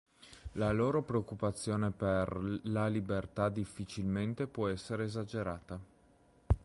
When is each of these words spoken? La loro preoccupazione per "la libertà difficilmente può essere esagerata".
La 0.53 0.71
loro 0.71 1.03
preoccupazione 1.03 1.91
per 1.91 2.59
"la 2.63 2.87
libertà 2.87 3.49
difficilmente 3.49 4.47
può 4.47 4.67
essere 4.67 5.03
esagerata". 5.03 5.79